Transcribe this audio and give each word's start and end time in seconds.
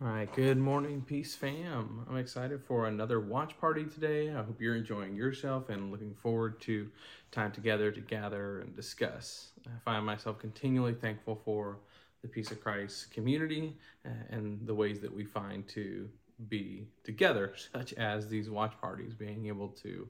All 0.00 0.06
right, 0.06 0.32
good 0.32 0.58
morning, 0.58 1.02
Peace 1.04 1.34
fam. 1.34 2.06
I'm 2.08 2.18
excited 2.18 2.62
for 2.62 2.86
another 2.86 3.18
watch 3.18 3.58
party 3.58 3.84
today. 3.84 4.30
I 4.30 4.44
hope 4.44 4.60
you're 4.60 4.76
enjoying 4.76 5.16
yourself 5.16 5.70
and 5.70 5.90
looking 5.90 6.14
forward 6.14 6.60
to 6.60 6.88
time 7.32 7.50
together 7.50 7.90
to 7.90 8.00
gather 8.00 8.60
and 8.60 8.76
discuss. 8.76 9.48
I 9.66 9.76
find 9.84 10.06
myself 10.06 10.38
continually 10.38 10.94
thankful 10.94 11.42
for 11.44 11.78
the 12.22 12.28
Peace 12.28 12.52
of 12.52 12.60
Christ 12.60 13.10
community 13.10 13.76
uh, 14.06 14.10
and 14.30 14.64
the 14.68 14.74
ways 14.74 15.00
that 15.00 15.12
we 15.12 15.24
find 15.24 15.66
to 15.70 16.08
be 16.48 16.86
together, 17.02 17.54
such 17.72 17.92
as 17.94 18.28
these 18.28 18.48
watch 18.48 18.80
parties, 18.80 19.14
being 19.14 19.46
able 19.46 19.70
to 19.70 20.08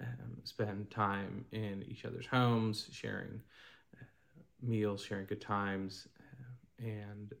um, 0.00 0.38
spend 0.42 0.90
time 0.90 1.44
in 1.52 1.84
each 1.88 2.04
other's 2.04 2.26
homes, 2.26 2.88
sharing 2.90 3.40
uh, 3.94 4.04
meals, 4.60 5.00
sharing 5.00 5.26
good 5.26 5.40
times, 5.40 6.08
uh, 6.18 6.84
and 6.84 7.34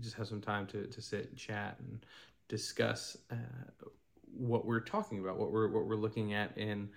just 0.00 0.16
have 0.16 0.26
some 0.26 0.40
time 0.40 0.66
to, 0.68 0.86
to 0.86 1.02
sit 1.02 1.28
and 1.28 1.36
chat 1.36 1.76
and 1.80 2.04
discuss 2.48 3.16
uh, 3.30 3.34
what 4.36 4.64
we're 4.64 4.80
talking 4.80 5.18
about, 5.18 5.38
what 5.38 5.52
we're 5.52 5.68
what 5.68 5.86
we're 5.86 5.96
looking 5.96 6.34
at 6.34 6.56
in 6.56 6.88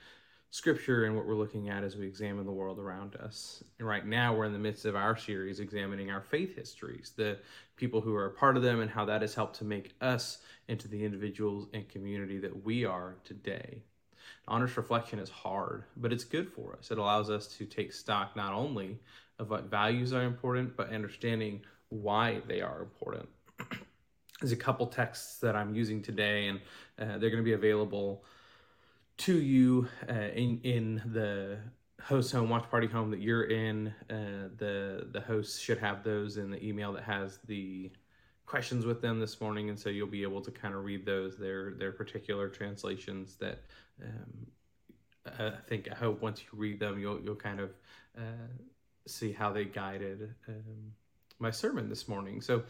scripture 0.51 1.05
and 1.05 1.15
what 1.15 1.25
we're 1.25 1.35
looking 1.35 1.69
at 1.69 1.81
as 1.81 1.95
we 1.95 2.05
examine 2.05 2.45
the 2.45 2.51
world 2.51 2.77
around 2.77 3.15
us. 3.15 3.63
And 3.79 3.87
right 3.87 4.05
now 4.05 4.35
we're 4.35 4.45
in 4.45 4.53
the 4.53 4.59
midst 4.59 4.83
of 4.85 4.97
our 4.97 5.17
series 5.17 5.61
examining 5.61 6.11
our 6.11 6.21
faith 6.21 6.55
histories, 6.55 7.13
the 7.15 7.37
people 7.77 8.01
who 8.01 8.13
are 8.15 8.25
a 8.25 8.31
part 8.31 8.57
of 8.57 8.63
them 8.63 8.81
and 8.81 8.91
how 8.91 9.05
that 9.05 9.21
has 9.21 9.33
helped 9.33 9.55
to 9.59 9.63
make 9.63 9.93
us 10.01 10.39
into 10.67 10.89
the 10.89 11.05
individuals 11.05 11.67
and 11.73 11.87
community 11.87 12.37
that 12.37 12.65
we 12.65 12.83
are 12.83 13.15
today. 13.23 13.81
Honest 14.47 14.75
reflection 14.75 15.19
is 15.19 15.29
hard, 15.29 15.85
but 15.95 16.11
it's 16.11 16.25
good 16.25 16.51
for 16.51 16.75
us. 16.77 16.91
It 16.91 16.97
allows 16.97 17.29
us 17.29 17.47
to 17.57 17.65
take 17.65 17.93
stock 17.93 18.35
not 18.35 18.51
only 18.51 18.99
of 19.39 19.49
what 19.49 19.71
values 19.71 20.11
are 20.11 20.23
important, 20.23 20.75
but 20.75 20.91
understanding 20.91 21.61
why 21.91 22.41
they 22.47 22.61
are 22.61 22.81
important. 22.81 23.29
There's 24.39 24.51
a 24.51 24.57
couple 24.57 24.87
texts 24.87 25.37
that 25.39 25.55
I'm 25.55 25.75
using 25.75 26.01
today, 26.01 26.47
and 26.47 26.59
uh, 26.97 27.17
they're 27.19 27.29
going 27.29 27.37
to 27.37 27.43
be 27.43 27.53
available 27.53 28.23
to 29.17 29.39
you 29.39 29.87
uh, 30.09 30.13
in 30.13 30.59
in 30.63 30.95
the 31.13 31.59
host 32.01 32.31
home 32.31 32.49
watch 32.49 32.67
party 32.71 32.87
home 32.87 33.11
that 33.11 33.21
you're 33.21 33.43
in. 33.43 33.93
Uh, 34.09 34.49
the 34.57 35.07
the 35.11 35.21
host 35.21 35.61
should 35.61 35.77
have 35.77 36.03
those 36.03 36.37
in 36.37 36.49
the 36.49 36.65
email 36.65 36.91
that 36.93 37.03
has 37.03 37.37
the 37.45 37.91
questions 38.47 38.85
with 38.85 39.01
them 39.01 39.19
this 39.19 39.39
morning, 39.39 39.69
and 39.69 39.79
so 39.79 39.89
you'll 39.89 40.07
be 40.07 40.23
able 40.23 40.41
to 40.41 40.49
kind 40.49 40.73
of 40.73 40.83
read 40.83 41.05
those. 41.05 41.37
Their 41.37 41.73
their 41.75 41.91
particular 41.91 42.49
translations 42.49 43.35
that 43.35 43.59
um, 44.03 44.47
I 45.39 45.53
think 45.69 45.87
I 45.91 45.95
hope 45.95 46.21
once 46.21 46.41
you 46.41 46.57
read 46.57 46.79
them, 46.79 46.99
you'll 46.99 47.21
you'll 47.21 47.35
kind 47.35 47.59
of 47.59 47.69
uh, 48.17 48.47
see 49.07 49.31
how 49.31 49.51
they 49.51 49.65
guided. 49.65 50.33
Um, 50.47 50.93
my 51.41 51.51
sermon 51.51 51.89
this 51.89 52.07
morning. 52.07 52.41
So, 52.41 52.63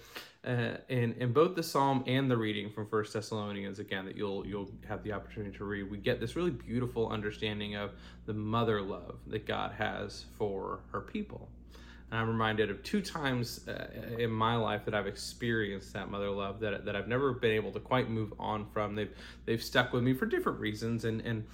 uh, 0.45 0.77
in 0.89 1.13
in 1.13 1.33
both 1.33 1.55
the 1.55 1.63
psalm 1.63 2.03
and 2.07 2.31
the 2.31 2.37
reading 2.37 2.71
from 2.71 2.87
First 2.87 3.13
Thessalonians, 3.13 3.79
again 3.79 4.05
that 4.05 4.17
you'll 4.17 4.47
you'll 4.47 4.71
have 4.87 5.03
the 5.03 5.13
opportunity 5.13 5.55
to 5.57 5.65
read, 5.65 5.91
we 5.91 5.97
get 5.97 6.19
this 6.19 6.35
really 6.35 6.51
beautiful 6.51 7.09
understanding 7.09 7.75
of 7.75 7.91
the 8.25 8.33
mother 8.33 8.81
love 8.81 9.19
that 9.27 9.45
God 9.45 9.73
has 9.73 10.25
for 10.37 10.79
her 10.91 11.01
people. 11.01 11.49
And 12.09 12.19
I'm 12.19 12.27
reminded 12.27 12.69
of 12.69 12.83
two 12.83 13.01
times 13.01 13.67
uh, 13.67 13.87
in 14.17 14.31
my 14.31 14.55
life 14.55 14.83
that 14.85 14.93
I've 14.93 15.07
experienced 15.07 15.93
that 15.93 16.09
mother 16.09 16.29
love 16.29 16.59
that 16.61 16.85
that 16.85 16.95
I've 16.95 17.07
never 17.07 17.33
been 17.33 17.51
able 17.51 17.71
to 17.73 17.79
quite 17.79 18.09
move 18.09 18.33
on 18.39 18.65
from. 18.73 18.95
They've 18.95 19.15
they've 19.45 19.63
stuck 19.63 19.93
with 19.93 20.03
me 20.03 20.13
for 20.13 20.25
different 20.25 20.59
reasons, 20.59 21.05
and 21.05 21.21
and 21.21 21.45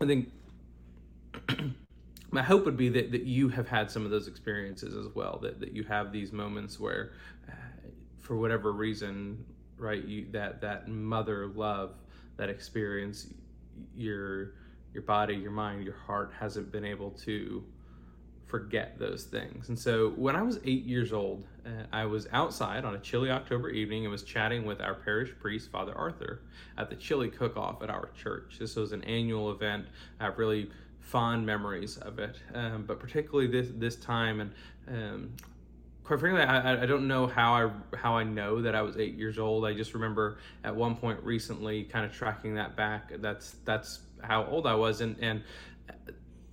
I 0.00 0.06
think. 0.06 0.30
My 2.30 2.42
hope 2.42 2.64
would 2.64 2.76
be 2.76 2.88
that, 2.88 3.10
that 3.10 3.24
you 3.24 3.48
have 3.48 3.68
had 3.68 3.90
some 3.90 4.04
of 4.04 4.10
those 4.10 4.28
experiences 4.28 4.94
as 4.94 5.12
well 5.14 5.38
that, 5.42 5.60
that 5.60 5.72
you 5.72 5.82
have 5.84 6.12
these 6.12 6.32
moments 6.32 6.78
where 6.78 7.12
uh, 7.48 7.52
for 8.18 8.36
whatever 8.36 8.72
reason 8.72 9.44
right 9.76 10.04
you 10.04 10.26
that 10.30 10.60
that 10.60 10.88
mother 10.88 11.46
love 11.48 11.94
that 12.36 12.48
experience 12.48 13.28
your 13.96 14.52
your 14.92 15.02
body 15.02 15.34
your 15.34 15.50
mind 15.50 15.84
your 15.84 15.96
heart 15.96 16.32
hasn't 16.38 16.70
been 16.70 16.84
able 16.84 17.10
to 17.10 17.64
forget 18.46 18.98
those 18.98 19.24
things. 19.24 19.68
And 19.68 19.78
so 19.78 20.10
when 20.10 20.34
i 20.34 20.42
was 20.42 20.58
eight 20.64 20.84
years 20.84 21.12
old 21.12 21.46
uh, 21.64 21.84
i 21.92 22.04
was 22.04 22.26
outside 22.32 22.84
on 22.84 22.94
a 22.94 22.98
chilly 22.98 23.30
october 23.30 23.70
evening 23.70 24.04
and 24.04 24.10
was 24.10 24.24
chatting 24.24 24.64
with 24.64 24.80
our 24.80 24.94
parish 24.94 25.30
priest 25.40 25.70
father 25.70 25.96
arthur 25.96 26.42
at 26.76 26.90
the 26.90 26.96
chili 26.96 27.28
cook-off 27.28 27.82
at 27.82 27.90
our 27.90 28.10
church. 28.20 28.56
This 28.58 28.76
was 28.76 28.92
an 28.92 29.04
annual 29.04 29.50
event. 29.52 29.86
I've 30.18 30.38
really 30.38 30.70
fond 31.00 31.44
memories 31.44 31.96
of 31.98 32.18
it. 32.18 32.36
Um, 32.54 32.84
but 32.86 33.00
particularly 33.00 33.48
this 33.48 33.68
this 33.74 33.96
time, 33.96 34.40
and 34.40 34.52
um, 34.88 35.32
quite 36.04 36.20
frankly, 36.20 36.42
I, 36.42 36.82
I 36.82 36.86
don't 36.86 37.08
know 37.08 37.26
how 37.26 37.54
I 37.54 37.96
how 37.96 38.16
I 38.16 38.24
know 38.24 38.62
that 38.62 38.74
I 38.74 38.82
was 38.82 38.96
eight 38.96 39.14
years 39.14 39.38
old. 39.38 39.64
I 39.64 39.74
just 39.74 39.94
remember 39.94 40.38
at 40.64 40.74
one 40.74 40.96
point 40.96 41.22
recently, 41.22 41.84
kind 41.84 42.04
of 42.04 42.12
tracking 42.12 42.54
that 42.54 42.76
back. 42.76 43.12
That's 43.18 43.56
that's 43.64 44.00
how 44.22 44.44
old 44.46 44.66
I 44.66 44.74
was, 44.74 45.00
and 45.00 45.16
and 45.20 45.42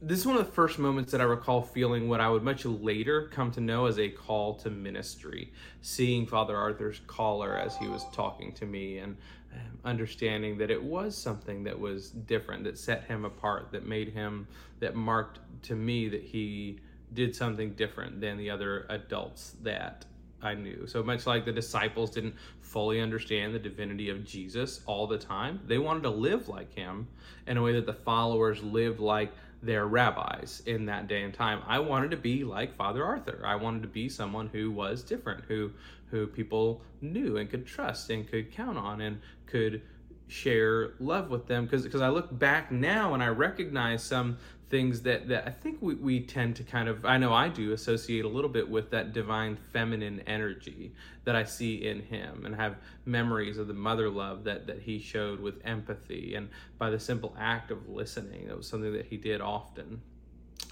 this 0.02 0.20
is 0.20 0.28
one 0.28 0.38
of 0.38 0.46
the 0.46 0.52
first 0.52 0.78
moments 0.78 1.12
that 1.12 1.22
I 1.22 1.24
recall 1.24 1.62
feeling 1.62 2.08
what 2.08 2.22
I 2.22 2.30
would 2.30 2.44
much 2.44 2.66
later 2.66 3.30
come 3.30 3.52
to 3.52 3.62
know 3.62 3.88
as 3.88 3.98
a 3.98 4.10
call 4.10 4.54
to 4.56 4.70
ministry. 4.70 5.52
Seeing 5.82 6.28
Father 6.28 6.56
Arthur's 6.56 7.02
collar 7.08 7.58
as 7.58 7.76
he 7.78 7.88
was 7.88 8.06
talking 8.14 8.54
to 8.54 8.66
me 8.66 9.00
and 9.00 9.18
um, 9.54 9.80
understanding 9.86 10.58
that 10.60 10.70
it 10.70 10.82
was 10.82 11.18
something 11.18 11.64
that 11.64 11.80
was 11.80 12.12
different, 12.12 12.64
that 12.66 12.78
set 12.78 13.06
him 13.06 13.26
apart, 13.26 13.72
that 13.72 13.88
made 13.88 14.10
him, 14.10 14.48
that 14.80 14.96
marked 14.96 15.40
to 15.64 15.76
me 15.76 16.10
that 16.10 16.22
he 16.22 16.80
did 17.14 17.36
something 17.36 17.72
different 17.74 18.22
than 18.22 18.38
the 18.38 18.52
other 18.52 18.86
adults 18.90 19.56
that 19.64 20.06
I 20.44 20.54
knew. 20.54 20.86
So 20.86 21.02
much 21.02 21.26
like 21.26 21.46
the 21.46 21.52
disciples 21.52 22.12
didn't 22.12 22.36
fully 22.60 23.02
understand 23.02 23.56
the 23.56 23.60
divinity 23.60 24.10
of 24.10 24.24
Jesus 24.26 24.82
all 24.86 25.08
the 25.08 25.18
time, 25.18 25.60
they 25.66 25.80
wanted 25.80 26.04
to 26.04 26.10
live 26.12 26.48
like 26.48 26.74
him 26.76 27.08
in 27.48 27.58
a 27.58 27.64
way 27.64 27.74
that 27.74 27.86
the 27.86 27.94
followers 27.94 28.62
lived 28.62 29.00
like 29.00 29.32
their 29.62 29.88
rabbis 29.88 30.62
in 30.66 30.86
that 30.86 31.08
day 31.08 31.24
and 31.24 31.34
time. 31.34 31.62
I 31.68 31.80
wanted 31.80 32.12
to 32.12 32.18
be 32.18 32.44
like 32.44 32.76
Father 32.76 33.04
Arthur. 33.04 33.42
I 33.46 33.56
wanted 33.56 33.82
to 33.84 33.88
be 33.88 34.10
someone 34.10 34.48
who 34.48 34.72
was 34.72 35.04
different, 35.04 35.46
who 35.46 35.72
who 36.10 36.26
people 36.28 36.82
knew 37.02 37.38
and 37.38 37.50
could 37.50 37.66
trust 37.66 38.10
and 38.10 38.28
could 38.28 38.52
count 38.52 38.78
on 38.78 39.02
and 39.02 39.20
could 39.46 39.82
share 40.28 40.92
love 41.00 41.30
with 41.30 41.48
them 41.48 41.66
because 41.66 41.84
because 41.84 42.02
I 42.02 42.10
look 42.10 42.38
back 42.38 42.72
now 42.72 43.14
and 43.14 43.24
I 43.24 43.28
recognize 43.28 44.04
some 44.04 44.38
things 44.70 45.02
that 45.04 45.30
that 45.30 45.48
I 45.48 45.52
think 45.52 45.78
we, 45.82 45.96
we 45.96 46.20
tend 46.20 46.58
to 46.58 46.64
kind 46.64 46.90
of 46.90 47.06
I 47.06 47.18
know 47.18 47.34
I 47.34 47.48
do 47.48 47.72
associate 47.72 48.26
a 48.26 48.28
little 48.28 48.50
bit 48.50 48.70
with 48.70 48.90
that 48.92 49.14
divine 49.14 49.58
feminine 49.72 50.22
energy 50.28 50.94
that 51.24 51.36
I 51.36 51.44
see 51.44 51.88
in 51.88 52.02
him 52.02 52.46
and 52.46 52.56
have 52.56 52.76
memories 53.06 53.58
of 53.58 53.68
the 53.68 53.74
mother 53.74 54.10
love 54.10 54.44
that 54.44 54.68
that 54.68 54.82
he 54.82 55.00
showed 55.00 55.40
with 55.40 55.62
empathy 55.64 56.36
and 56.36 56.50
by 56.78 56.90
the 56.90 57.00
simple 57.00 57.36
act 57.40 57.72
of 57.72 57.88
listening. 57.88 58.48
That 58.48 58.58
was 58.58 58.68
something 58.68 58.94
that 58.94 59.06
he 59.06 59.18
did 59.18 59.40
often. 59.40 60.02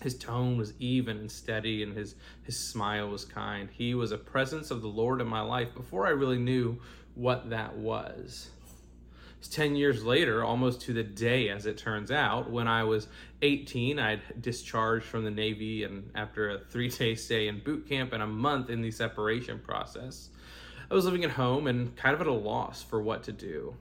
His 0.02 0.18
tone 0.18 0.58
was 0.58 0.74
even 0.80 1.18
and 1.18 1.32
steady 1.32 1.82
and 1.82 1.96
his 1.96 2.16
his 2.44 2.60
smile 2.60 3.08
was 3.08 3.24
kind. 3.24 3.70
He 3.72 3.96
was 3.96 4.12
a 4.12 4.18
presence 4.18 4.70
of 4.70 4.82
the 4.82 4.90
lord 4.90 5.22
in 5.22 5.28
my 5.28 5.42
life 5.42 5.74
before 5.74 6.06
i 6.06 6.10
really 6.10 6.38
knew 6.38 6.78
what 7.14 7.50
that 7.50 7.78
was 7.78 8.50
10 9.48 9.76
years 9.76 10.04
later, 10.04 10.44
almost 10.44 10.82
to 10.82 10.94
the 10.94 11.04
day 11.04 11.50
as 11.50 11.66
it 11.66 11.78
turns 11.78 12.12
out, 12.12 12.50
when 12.50 12.68
I 12.68 12.84
was 12.84 13.08
18, 13.42 14.00
I'd 14.00 14.42
discharged 14.42 15.06
from 15.06 15.24
the 15.24 15.32
Navy 15.32 15.84
and 15.84 16.10
after 16.16 16.50
a 16.50 16.60
three 16.60 16.90
day 16.90 17.16
stay 17.16 17.48
in 17.48 17.60
boot 17.60 17.88
camp 17.88 18.14
and 18.14 18.24
a 18.24 18.28
month 18.28 18.70
in 18.70 18.82
the 18.82 18.92
separation 18.92 19.60
process, 19.60 20.30
I 20.90 20.94
was 20.94 21.06
living 21.06 21.24
at 21.24 21.32
home 21.32 21.68
and 21.68 21.96
kind 21.96 22.14
of 22.14 22.22
at 22.22 22.28
a 22.28 22.34
loss 22.34 22.84
for 22.84 23.02
what 23.02 23.24
to 23.24 23.32
do. 23.32 23.76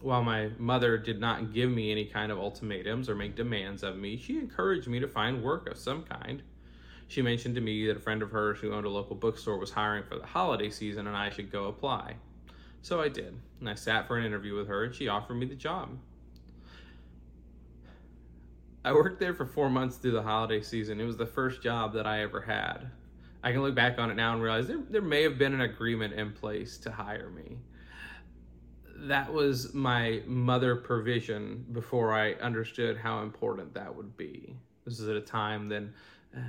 While 0.00 0.22
my 0.22 0.50
mother 0.58 0.98
did 0.98 1.20
not 1.20 1.52
give 1.52 1.70
me 1.70 1.90
any 1.90 2.04
kind 2.04 2.30
of 2.30 2.38
ultimatums 2.38 3.08
or 3.08 3.14
make 3.14 3.34
demands 3.34 3.82
of 3.82 3.96
me, 3.96 4.18
she 4.18 4.38
encouraged 4.38 4.86
me 4.86 5.00
to 5.00 5.08
find 5.08 5.42
work 5.42 5.68
of 5.68 5.78
some 5.78 6.02
kind. 6.02 6.42
She 7.08 7.22
mentioned 7.22 7.54
to 7.54 7.60
me 7.60 7.86
that 7.86 7.96
a 7.96 8.00
friend 8.00 8.22
of 8.22 8.30
hers 8.30 8.58
who 8.58 8.72
owned 8.72 8.84
a 8.84 8.90
local 8.90 9.16
bookstore 9.16 9.58
was 9.58 9.70
hiring 9.70 10.04
for 10.04 10.18
the 10.18 10.26
holiday 10.26 10.70
season 10.70 11.06
and 11.06 11.16
I 11.16 11.30
should 11.30 11.50
go 11.50 11.66
apply. 11.66 12.16
So 12.86 13.00
I 13.00 13.08
did, 13.08 13.34
and 13.58 13.68
I 13.68 13.74
sat 13.74 14.06
for 14.06 14.16
an 14.16 14.24
interview 14.24 14.54
with 14.54 14.68
her, 14.68 14.84
and 14.84 14.94
she 14.94 15.08
offered 15.08 15.34
me 15.34 15.44
the 15.44 15.56
job. 15.56 15.98
I 18.84 18.92
worked 18.92 19.18
there 19.18 19.34
for 19.34 19.44
four 19.44 19.68
months 19.68 19.96
through 19.96 20.12
the 20.12 20.22
holiday 20.22 20.62
season. 20.62 21.00
It 21.00 21.04
was 21.04 21.16
the 21.16 21.26
first 21.26 21.60
job 21.60 21.92
that 21.94 22.06
I 22.06 22.22
ever 22.22 22.40
had. 22.40 22.88
I 23.42 23.50
can 23.50 23.62
look 23.62 23.74
back 23.74 23.98
on 23.98 24.08
it 24.12 24.14
now 24.14 24.34
and 24.34 24.40
realize 24.40 24.68
there, 24.68 24.78
there 24.88 25.02
may 25.02 25.24
have 25.24 25.36
been 25.36 25.52
an 25.52 25.62
agreement 25.62 26.14
in 26.14 26.30
place 26.30 26.78
to 26.78 26.92
hire 26.92 27.28
me. 27.28 27.58
That 28.98 29.32
was 29.32 29.74
my 29.74 30.22
mother 30.24 30.76
provision 30.76 31.66
before 31.72 32.14
I 32.14 32.34
understood 32.34 32.96
how 32.96 33.22
important 33.22 33.74
that 33.74 33.92
would 33.92 34.16
be. 34.16 34.54
This 34.84 35.00
is 35.00 35.08
at 35.08 35.16
a 35.16 35.20
time 35.20 35.68
then 35.68 35.92
uh, 36.36 36.40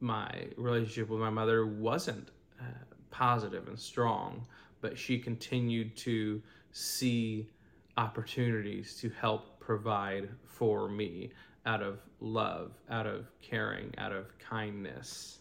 my 0.00 0.48
relationship 0.56 1.08
with 1.08 1.20
my 1.20 1.30
mother 1.30 1.66
wasn't 1.66 2.30
uh, 2.60 2.64
positive 3.12 3.68
and 3.68 3.78
strong 3.78 4.44
but 4.82 4.98
she 4.98 5.18
continued 5.18 5.96
to 5.96 6.42
see 6.72 7.48
opportunities 7.96 8.96
to 8.96 9.08
help 9.18 9.58
provide 9.60 10.28
for 10.44 10.88
me 10.88 11.30
out 11.64 11.82
of 11.82 12.00
love, 12.20 12.72
out 12.90 13.06
of 13.06 13.26
caring, 13.40 13.94
out 13.96 14.12
of 14.12 14.26
kindness. 14.38 15.38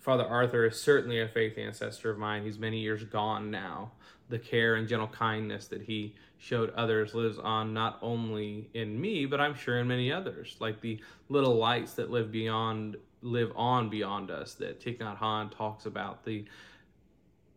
Father 0.00 0.24
Arthur 0.24 0.66
is 0.66 0.80
certainly 0.80 1.20
a 1.20 1.28
faith 1.28 1.56
ancestor 1.58 2.10
of 2.10 2.18
mine. 2.18 2.42
He's 2.42 2.58
many 2.58 2.80
years 2.80 3.04
gone 3.04 3.50
now. 3.50 3.92
The 4.30 4.38
care 4.38 4.76
and 4.76 4.88
gentle 4.88 5.08
kindness 5.08 5.68
that 5.68 5.82
he 5.82 6.14
showed 6.38 6.70
others 6.70 7.14
lives 7.14 7.38
on 7.38 7.72
not 7.72 7.98
only 8.02 8.68
in 8.74 9.00
me, 9.00 9.26
but 9.26 9.40
I'm 9.40 9.54
sure 9.54 9.78
in 9.78 9.86
many 9.86 10.10
others. 10.10 10.56
Like 10.58 10.80
the 10.80 10.98
little 11.28 11.54
lights 11.54 11.94
that 11.94 12.10
live 12.10 12.32
beyond, 12.32 12.96
live 13.20 13.52
on 13.54 13.90
beyond 13.90 14.30
us. 14.30 14.54
That 14.54 14.80
Thich 14.80 14.98
Nhat 14.98 15.56
talks 15.56 15.86
about 15.86 16.24
the 16.24 16.46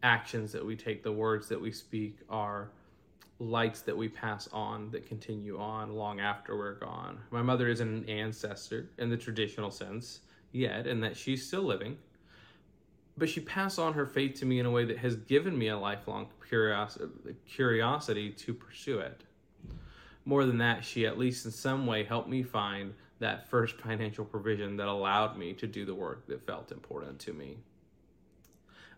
actions 0.05 0.51
that 0.51 0.63
we 0.63 0.75
take, 0.75 1.01
the 1.01 1.11
words 1.11 1.49
that 1.49 1.59
we 1.59 1.71
speak 1.71 2.19
are 2.29 2.69
lights 3.39 3.81
that 3.81 3.97
we 3.97 4.07
pass 4.07 4.47
on 4.53 4.91
that 4.91 5.07
continue 5.07 5.59
on 5.59 5.91
long 5.93 6.19
after 6.19 6.55
we're 6.55 6.75
gone. 6.75 7.19
My 7.31 7.41
mother 7.41 7.67
isn't 7.67 7.87
an 7.87 8.07
ancestor 8.07 8.91
in 8.99 9.09
the 9.09 9.17
traditional 9.17 9.71
sense 9.71 10.19
yet, 10.51 10.85
and 10.85 11.03
that 11.03 11.17
she's 11.17 11.45
still 11.45 11.63
living. 11.63 11.97
But 13.17 13.29
she 13.29 13.39
passed 13.39 13.79
on 13.79 13.93
her 13.93 14.05
faith 14.05 14.35
to 14.39 14.45
me 14.45 14.59
in 14.59 14.67
a 14.67 14.71
way 14.71 14.85
that 14.85 14.99
has 14.99 15.15
given 15.15 15.57
me 15.57 15.69
a 15.69 15.77
lifelong 15.77 16.27
curiosity, 16.47 17.05
curiosity 17.47 18.29
to 18.29 18.53
pursue 18.53 18.99
it. 18.99 19.23
More 20.23 20.45
than 20.45 20.59
that, 20.59 20.85
she 20.85 21.07
at 21.07 21.17
least 21.17 21.45
in 21.45 21.51
some 21.51 21.87
way 21.87 22.03
helped 22.03 22.29
me 22.29 22.43
find 22.43 22.93
that 23.19 23.49
first 23.49 23.77
financial 23.81 24.25
provision 24.25 24.77
that 24.77 24.87
allowed 24.87 25.37
me 25.37 25.53
to 25.53 25.65
do 25.65 25.83
the 25.83 25.95
work 25.95 26.27
that 26.27 26.45
felt 26.45 26.71
important 26.71 27.17
to 27.19 27.33
me. 27.33 27.57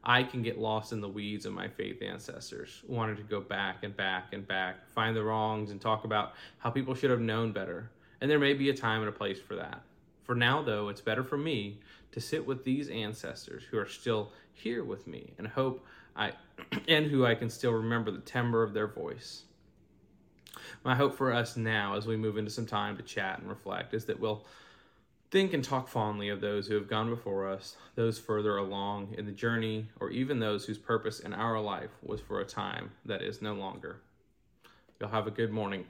I 0.07 0.23
can 0.23 0.41
get 0.41 0.57
lost 0.57 0.93
in 0.93 1.01
the 1.01 1.09
weeds 1.09 1.45
of 1.45 1.51
my 1.51 1.67
faith 1.67 2.01
ancestors, 2.01 2.81
wanting 2.87 3.17
to 3.17 3.23
go 3.23 3.41
back 3.41 3.83
and 3.83 3.95
back 3.95 4.31
and 4.31 4.47
back, 4.47 4.87
find 4.87 5.13
the 5.13 5.21
wrongs, 5.21 5.69
and 5.69 5.81
talk 5.81 6.05
about 6.05 6.33
how 6.59 6.69
people 6.69 6.95
should 6.95 7.11
have 7.11 7.19
known 7.19 7.51
better. 7.51 7.91
And 8.21 8.31
there 8.31 8.39
may 8.39 8.53
be 8.53 8.69
a 8.69 8.73
time 8.73 9.01
and 9.01 9.09
a 9.09 9.11
place 9.11 9.37
for 9.37 9.57
that. 9.57 9.81
For 10.23 10.33
now, 10.33 10.61
though, 10.61 10.87
it's 10.87 11.01
better 11.01 11.25
for 11.25 11.37
me 11.37 11.81
to 12.13 12.21
sit 12.21 12.47
with 12.47 12.63
these 12.63 12.87
ancestors 12.87 13.63
who 13.69 13.77
are 13.77 13.85
still 13.85 14.31
here 14.53 14.81
with 14.81 15.07
me 15.07 15.33
and 15.37 15.45
hope 15.45 15.85
I 16.15 16.31
and 16.87 17.07
who 17.07 17.25
I 17.25 17.35
can 17.35 17.49
still 17.49 17.73
remember 17.73 18.09
the 18.09 18.19
timbre 18.19 18.63
of 18.63 18.73
their 18.73 18.87
voice. 18.87 19.43
My 20.85 20.95
hope 20.95 21.15
for 21.15 21.33
us 21.33 21.57
now 21.57 21.95
as 21.95 22.07
we 22.07 22.15
move 22.15 22.37
into 22.37 22.49
some 22.49 22.65
time 22.65 22.95
to 22.95 23.03
chat 23.03 23.39
and 23.39 23.49
reflect 23.49 23.93
is 23.93 24.05
that 24.05 24.19
we'll 24.19 24.45
think 25.29 25.53
and 25.53 25.63
talk 25.63 25.87
fondly 25.87 26.29
of 26.29 26.41
those 26.41 26.67
who 26.67 26.75
have 26.75 26.87
gone 26.87 27.09
before 27.09 27.49
us, 27.49 27.75
those 27.95 28.17
further 28.17 28.57
along 28.57 29.13
in 29.17 29.25
the 29.25 29.31
journey, 29.31 29.87
or 29.99 30.09
even 30.09 30.39
those 30.39 30.65
whose 30.65 30.77
purpose 30.77 31.19
in 31.19 31.33
our 31.33 31.59
life 31.59 31.89
was 32.01 32.21
for 32.21 32.39
a 32.39 32.45
time 32.45 32.91
that 33.05 33.21
is 33.21 33.41
no 33.41 33.53
longer. 33.53 33.99
You'll 34.99 35.09
have 35.09 35.27
a 35.27 35.31
good 35.31 35.51
morning. 35.51 35.85